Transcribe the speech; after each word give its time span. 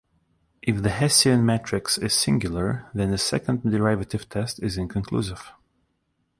If 0.63 0.81
the 0.81 0.89
Hessian 0.89 1.45
matrix 1.45 1.99
is 1.99 2.15
singular, 2.15 2.89
then 2.91 3.11
the 3.11 3.19
second 3.19 3.61
derivative 3.61 4.27
test 4.29 4.59
is 4.63 4.75
inconclusive. 4.75 5.51